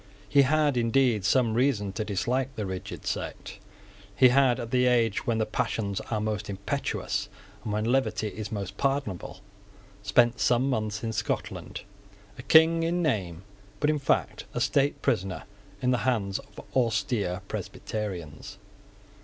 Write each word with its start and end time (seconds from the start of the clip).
He 0.27 0.41
had 0.41 0.77
indeed 0.77 1.23
some 1.25 1.53
reason 1.53 1.93
to 1.93 2.03
dislike 2.03 2.55
the 2.55 2.65
rigid 2.65 3.05
sect. 3.05 3.59
He 4.15 4.29
had, 4.29 4.59
at 4.59 4.71
the 4.71 4.87
age 4.87 5.27
when 5.27 5.37
the 5.37 5.45
passions 5.45 6.01
are 6.09 6.19
most 6.19 6.49
impetuous 6.49 7.29
and 7.63 7.71
when 7.71 7.85
levity 7.85 8.29
is 8.29 8.51
most 8.51 8.77
pardonable, 8.77 9.41
spent 10.01 10.39
some 10.39 10.67
months 10.71 11.03
in 11.03 11.13
Scotland, 11.13 11.81
a 12.39 12.41
King 12.41 12.81
in 12.81 13.03
name, 13.03 13.43
but 13.79 13.91
in 13.91 13.99
fact 13.99 14.45
a 14.55 14.59
state 14.59 15.03
prisoner 15.03 15.43
in 15.83 15.91
the 15.91 15.99
hands 15.99 16.39
of 16.39 16.59
austere 16.75 17.43
Presbyterians. 17.47 18.57